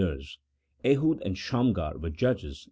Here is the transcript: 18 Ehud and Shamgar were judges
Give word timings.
18 0.03 0.25
Ehud 0.83 1.21
and 1.23 1.37
Shamgar 1.37 1.95
were 1.99 2.09
judges 2.09 2.59